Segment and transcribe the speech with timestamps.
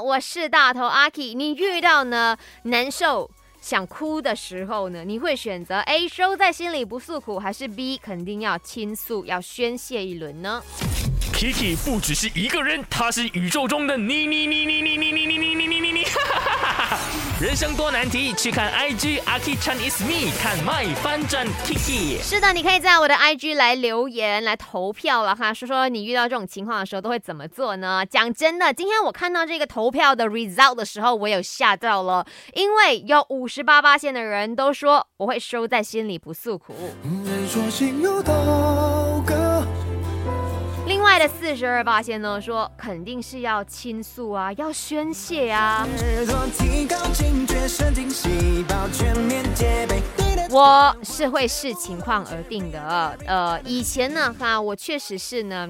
[0.00, 1.34] 我是大头阿 K。
[1.34, 10.62] 你遇到呢难受、想哭的时候呢，你会选择 A 收在心里不诉苦，还是 B 肯定要倾诉、要宣泄一轮呢
[11.34, 16.04] ？Kiki 不只是一个人，他是宇宙中的你你你你你你你你你你你你。
[17.40, 22.20] 人生多难题，去看 IG a k i Chan is me，看 my 翻转 Kiki。
[22.22, 28.04] 是的，你可以在我的 IG 来留言来投票了哈，说说你遇到这种情况的时候都会怎么做呢？
[28.04, 36.74] 讲真的，今天我看到这个投票的 result 的时候，我有吓到了，因为有五十八八线的人都说我会收在心里不诉苦。
[37.02, 37.24] 另
[38.14, 39.09] 外
[41.20, 45.86] 在四十二八仙呢，说肯定是要倾诉啊，要宣泄啊。
[50.48, 53.18] 我是会视情况而定的。
[53.26, 55.68] 呃，以前呢，哈，我确实是呢，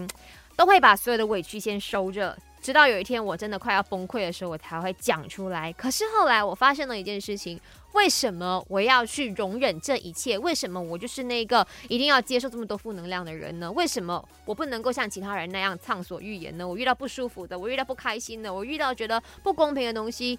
[0.54, 2.38] 都会把所有的委屈先收着。
[2.60, 5.73] 直到有一天我真的快要崩溃的时候，我才会讲出来。
[5.73, 7.59] 可是后来我发现了一件事情：
[7.92, 10.38] 为什么我要去容忍这一切？
[10.38, 13.73] 为什么我就是那个一定要接受这么多负能量的人呢？
[13.73, 16.68] 为什么我不能够像其他人那样畅所欲言呢？
[16.68, 20.38] 我遇到不舒服的，我遇到不开心的，我遇到觉得不公平的东西，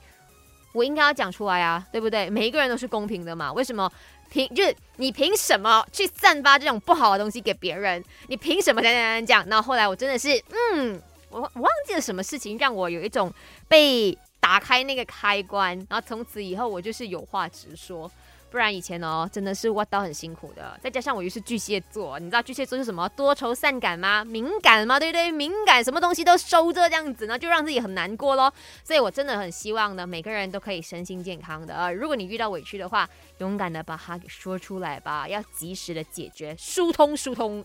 [0.73, 2.29] 我应该要讲出来啊，对不对？
[2.29, 3.51] 每一个人都是公平的嘛？
[3.51, 3.91] 为什么
[4.29, 8.03] 凭就是你凭什么去散发这种不好的东西给别人？
[8.27, 9.49] 你凭什么讲讲讲讲？
[9.49, 10.29] 那后来我真的是
[10.75, 11.01] 嗯。
[11.31, 13.33] 我忘记了什么事情让我有一种
[13.67, 18.11] 被打开那个开关，然后从此以后我就是有话直说，
[18.49, 20.77] 不然以前哦真的是挖刀很辛苦的。
[20.81, 24.25] 再加上我又是巨蟹座，你知道巨蟹座是什么多愁善感吗？
[24.25, 24.99] 敏感吗？
[24.99, 25.31] 对不对？
[25.31, 28.53] 敏感，什么东西都收这样子呢，就让自己很难过咯。
[28.83, 31.73] 所以我真的很希望呢，每个人都可以身心健康的。
[31.73, 37.59] 呃，如果你遇到委屈的话，勇敢的把它给说出来吧，要及时的解决，疏通疏通。